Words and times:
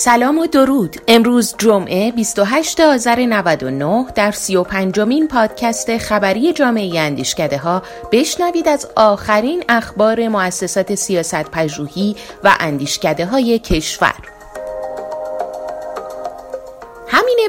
سلام 0.00 0.38
و 0.38 0.46
درود. 0.46 0.96
امروز 1.08 1.54
جمعه 1.58 2.12
28 2.12 2.80
آذر 2.80 3.26
99 3.26 4.06
در 4.14 4.30
35 4.30 5.00
مین 5.00 5.28
پادکست 5.28 5.98
خبری 5.98 6.52
جامعه 6.52 7.00
اندیشکده 7.00 7.58
ها 7.58 7.82
بشنوید 8.12 8.68
از 8.68 8.88
آخرین 8.96 9.64
اخبار 9.68 10.28
مؤسسات 10.28 10.94
سیاست 10.94 11.50
پژوهی 11.50 12.16
و 12.44 12.56
اندیشکده 12.60 13.26
های 13.26 13.58
کشور. 13.58 14.37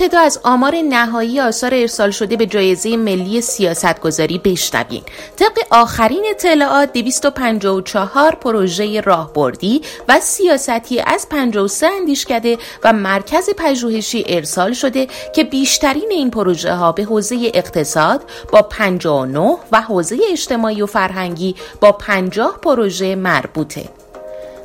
ابتدا 0.00 0.20
از 0.20 0.40
آمار 0.44 0.74
نهایی 0.74 1.40
آثار 1.40 1.74
ارسال 1.74 2.10
شده 2.10 2.36
به 2.36 2.46
جایزه 2.46 2.96
ملی 2.96 3.40
سیاستگذاری 3.40 4.38
بشنوین 4.38 5.02
طبق 5.36 5.58
آخرین 5.70 6.26
اطلاعات 6.30 6.92
254 6.92 8.34
پروژه 8.34 9.00
راهبردی 9.00 9.82
و 10.08 10.20
سیاستی 10.20 11.00
از 11.00 11.28
53 11.28 11.86
اندیشکده 11.86 12.58
و 12.84 12.92
مرکز 12.92 13.50
پژوهشی 13.58 14.24
ارسال 14.28 14.72
شده 14.72 15.06
که 15.34 15.44
بیشترین 15.44 16.08
این 16.10 16.30
پروژه 16.30 16.74
ها 16.74 16.92
به 16.92 17.04
حوزه 17.04 17.50
اقتصاد 17.54 18.24
با 18.52 18.62
59 18.62 19.56
و 19.72 19.80
حوزه 19.80 20.18
اجتماعی 20.32 20.82
و 20.82 20.86
فرهنگی 20.86 21.54
با 21.80 21.92
50 21.92 22.58
پروژه 22.62 23.16
مربوطه. 23.16 23.84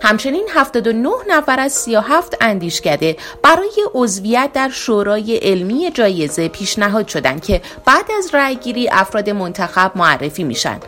همچنین 0.02 0.48
79 0.54 1.09
نفر 1.27 1.59
از 1.59 1.73
37 1.73 2.38
اندیشکده 2.41 3.17
برای 3.44 3.84
عضویت 3.94 4.49
در 4.54 4.70
شورای 4.70 5.38
علمی 5.38 5.91
جایزه 5.91 6.48
پیشنهاد 6.48 7.08
شدند 7.08 7.45
که 7.45 7.62
بعد 7.85 8.05
از 8.18 8.30
رأیگیری 8.35 8.90
افراد 8.90 9.30
منتخب 9.30 9.91
معرفی 9.95 10.44
میشن. 10.44 10.80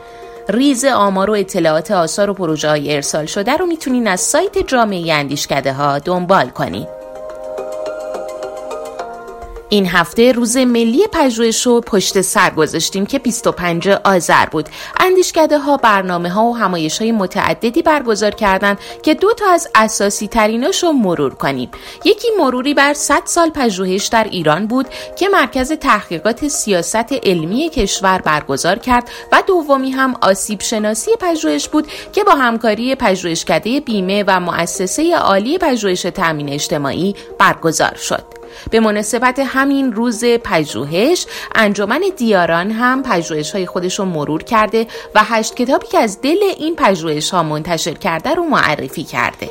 ریز 0.50 0.86
آمار 0.86 1.30
و 1.30 1.34
اطلاعات 1.34 1.92
آثار 1.92 2.30
و 2.30 2.34
پروژه 2.34 2.70
های 2.70 2.96
ارسال 2.96 3.26
شده 3.26 3.58
رو 3.58 3.66
می‌تونین 3.66 4.08
از 4.08 4.22
سایت 4.22 4.58
جامعه 4.58 5.14
اندیشکده 5.14 5.74
ها 5.74 6.00
دنبال 6.00 6.50
کنید. 6.50 6.97
این 9.70 9.88
هفته 9.88 10.32
روز 10.32 10.58
ملی 10.58 11.08
پژوهش 11.12 11.66
رو 11.66 11.82
پشت 11.82 12.22
سر 12.22 12.50
گذاشتیم 12.50 13.06
که 13.06 13.20
25 13.20 13.90
آذر 13.90 14.46
بود. 14.46 14.70
اندیشکده 15.00 15.58
ها 15.58 15.78
برنامه 15.78 16.30
ها 16.30 16.44
و 16.44 16.58
همایش 16.58 17.02
های 17.02 17.12
متعددی 17.12 17.82
برگزار 17.82 18.32
کردند 18.32 18.80
که 19.04 19.14
دو 19.14 19.34
تا 19.34 19.46
از 19.50 19.68
اساسی 19.76 20.28
تریناش 20.28 20.84
رو 20.84 20.92
مرور 20.92 21.34
کنیم. 21.36 21.70
یکی 22.06 22.28
مروری 22.40 22.74
بر 22.74 22.94
100 22.94 23.22
سال 23.26 23.50
پژوهش 23.50 24.08
در 24.08 24.24
ایران 24.24 24.68
بود 24.68 24.88
که 25.16 25.30
مرکز 25.30 25.72
تحقیقات 25.72 26.48
سیاست 26.48 27.14
علمی 27.24 27.70
کشور 27.70 28.22
برگزار 28.22 28.80
کرد 28.80 29.10
و 29.32 29.44
دومی 29.48 29.92
هم 29.92 30.16
آسیب 30.22 30.62
شناسی 30.62 31.12
پژوهش 31.20 31.68
بود 31.68 31.88
که 32.14 32.24
با 32.24 32.32
همکاری 32.32 32.96
پژوهشکده 32.96 33.80
بیمه 33.80 34.24
و 34.28 34.40
مؤسسه 34.40 35.16
عالی 35.16 35.58
پژوهش 35.58 36.02
تامین 36.02 36.50
اجتماعی 36.50 37.16
برگزار 37.40 37.96
شد. 37.96 38.37
به 38.72 38.80
مناسبت 38.80 39.40
همین 39.40 39.94
روز 39.94 40.26
پژوهش 40.26 41.26
انجمن 41.56 42.02
دیاران 42.18 42.72
هم 42.72 43.04
پژوهش 43.04 43.52
های 43.52 43.66
خودش 43.66 44.00
رو 44.00 44.06
مرور 44.06 44.44
کرده 44.44 44.88
و 45.16 45.24
هشت 45.24 45.56
کتابی 45.56 45.88
که 45.88 46.00
از 46.00 46.22
دل 46.22 46.40
این 46.58 46.76
پژوهش 46.76 47.30
ها 47.30 47.44
منتشر 47.44 47.94
کرده 47.94 48.34
رو 48.34 48.44
معرفی 48.44 49.04
کرده. 49.04 49.50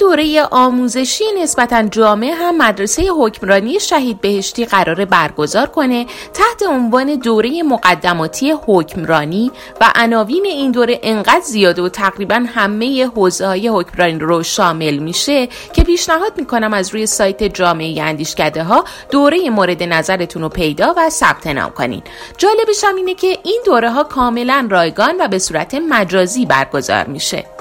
دوره 0.00 0.42
آموزشی 0.50 1.24
نسبتا 1.42 1.82
جامع 1.82 2.34
هم 2.38 2.58
مدرسه 2.58 3.08
حکمرانی 3.18 3.80
شهید 3.80 4.20
بهشتی 4.20 4.64
قرار 4.64 5.04
برگزار 5.04 5.66
کنه 5.66 6.06
تحت 6.34 6.62
عنوان 6.68 7.14
دوره 7.14 7.62
مقدماتی 7.62 8.54
حکمرانی 8.66 9.52
و 9.80 9.92
عناوین 9.94 10.44
این 10.44 10.72
دوره 10.72 11.00
انقدر 11.02 11.40
زیاده 11.44 11.82
و 11.82 11.88
تقریبا 11.88 12.44
همه 12.54 13.06
حوزه 13.06 13.46
های 13.46 13.68
حکمرانی 13.68 14.18
رو 14.18 14.42
شامل 14.42 14.96
میشه 14.96 15.48
که 15.72 15.84
پیشنهاد 15.84 16.32
می‌کنم 16.36 16.72
از 16.74 16.94
روی 16.94 17.06
سایت 17.06 17.44
جامعه 17.44 18.02
اندیشکده 18.02 18.62
ها 18.62 18.84
دوره 19.10 19.50
مورد 19.50 19.82
نظرتون 19.82 20.42
رو 20.42 20.48
پیدا 20.48 20.94
و 20.96 21.10
ثبت 21.10 21.46
نام 21.46 21.70
کنین. 21.70 22.02
جالبش 22.38 22.84
هم 22.84 22.96
اینه 22.96 23.14
که 23.14 23.38
این 23.42 23.62
دوره 23.66 23.90
ها 23.90 24.04
کاملا 24.04 24.66
رایگان 24.70 25.14
و 25.20 25.28
به 25.28 25.38
صورت 25.38 25.74
مجازی 25.74 26.46
برگزار 26.46 27.06
میشه. 27.06 27.55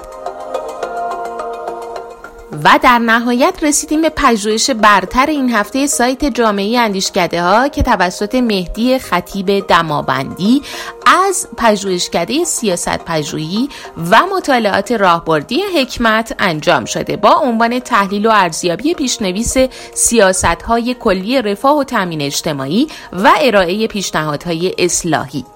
و 2.63 2.79
در 2.83 2.99
نهایت 2.99 3.53
رسیدیم 3.61 4.01
به 4.01 4.09
پژوهش 4.09 4.69
برتر 4.69 5.25
این 5.25 5.53
هفته 5.53 5.87
سایت 5.87 6.25
جامعه 6.25 6.79
اندیشکده 6.79 7.43
ها 7.43 7.67
که 7.67 7.83
توسط 7.83 8.35
مهدی 8.35 8.99
خطیب 8.99 9.67
دمابندی 9.67 10.61
از 11.27 11.47
پژوهشکده 11.57 12.43
سیاست 12.43 13.05
پژوهی 13.05 13.69
و 14.11 14.21
مطالعات 14.35 14.91
راهبردی 14.91 15.61
حکمت 15.77 16.35
انجام 16.39 16.85
شده. 16.85 17.17
با 17.17 17.31
عنوان 17.31 17.79
تحلیل 17.79 18.25
و 18.25 18.31
ارزیابی 18.33 18.93
پیشنویس 18.93 19.53
سیاست 19.93 20.45
های 20.45 20.95
کلی 20.99 21.41
رفاه 21.41 21.77
و 21.77 21.83
تامین 21.83 22.21
اجتماعی 22.21 22.87
و 23.13 23.31
ارائه 23.41 23.87
پیشنهادهای 23.87 24.75
اصلاحی. 24.79 25.54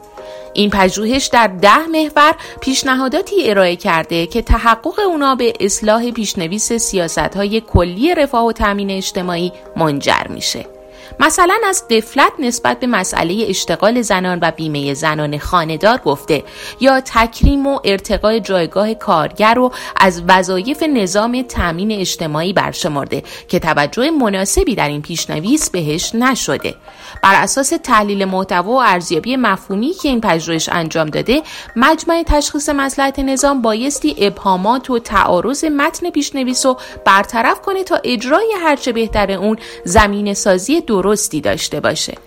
این 0.54 0.70
پژوهش 0.70 1.26
در 1.26 1.48
ده 1.48 1.88
محور 1.88 2.36
پیشنهاداتی 2.62 3.50
ارائه 3.50 3.76
کرده 3.76 4.28
که 4.28 4.42
تحقق 4.42 5.00
اونا 5.00 5.36
به 5.36 5.54
اصلاح 5.60 6.12
پیشنویس 6.12 6.74
سیاست 6.74 7.20
های 7.36 7.62
کلی 7.62 8.16
رفاه 8.16 8.46
و 8.46 8.52
تامین 8.52 8.92
اجتماعی 8.92 9.52
منجر 9.76 10.28
میشه. 10.30 10.79
مثلا 11.20 11.58
از 11.68 11.84
دفلت 11.90 12.32
نسبت 12.40 12.80
به 12.80 12.88
مسئله 12.88 13.46
اشتغال 13.50 14.02
زنان 14.02 14.40
و 14.42 14.52
بیمه 14.52 14.94
زنان 14.94 15.38
خاندار 15.38 15.98
گفته 15.98 16.44
یا 16.80 17.02
تکریم 17.02 17.68
و 17.68 17.80
ارتقای 17.84 18.40
جایگاه 18.40 18.94
کارگر 18.94 19.60
و 19.60 19.72
از 19.96 20.24
وظایف 20.28 20.84
نظام 20.84 21.42
تامین 21.42 21.92
اجتماعی 21.92 22.54
برشمرده 22.54 23.24
که 23.48 23.60
توجه 23.60 24.12
مناسبی 24.12 24.76
در 24.76 24.88
این 24.88 25.02
پیشنویس 25.02 25.70
بهش 25.70 26.16
نشده. 26.16 26.76
بر 27.24 27.44
اساس 27.44 27.74
تحلیل 27.84 28.26
محتوا 28.26 28.72
و 28.72 28.82
ارزیابی 28.82 29.36
مفهومی 29.36 29.94
که 29.94 30.10
این 30.10 30.22
پژوهش 30.22 30.70
انجام 30.70 31.10
داده 31.10 31.42
مجمع 31.76 32.24
تشخیص 32.28 32.70
مسلحت 32.70 33.20
نظام 33.20 33.62
بایستی 33.62 34.16
ابهامات 34.18 34.90
و 34.90 35.00
تعارض 35.00 35.64
متن 35.66 36.10
پیشنویس 36.10 36.66
رو 36.66 36.78
برطرف 37.06 37.62
کنه 37.62 37.84
تا 37.84 38.00
اجرای 38.04 38.54
هرچه 38.62 38.92
بهتر 38.92 39.32
اون 39.32 39.58
زمین 39.86 40.34
سازی 40.34 40.82
درستی 40.90 41.42
داشته 41.42 41.80
باشه. 41.80 42.18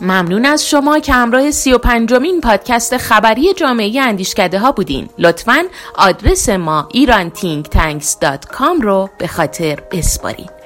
ممنون 0.00 0.46
از 0.46 0.68
شما 0.68 0.98
که 0.98 1.12
همراه 1.12 1.50
سی 1.50 1.72
و 1.72 1.78
پنجمین 1.78 2.40
پادکست 2.40 2.96
خبری 2.96 3.54
جامعه 3.54 4.00
اندیشکده 4.00 4.58
ها 4.58 4.72
بودین. 4.72 5.08
لطفا 5.18 5.64
آدرس 5.94 6.48
ما 6.48 6.88
ایران 6.92 7.30
رو 8.82 9.10
به 9.18 9.26
خاطر 9.26 9.78
بسپارین. 9.92 10.61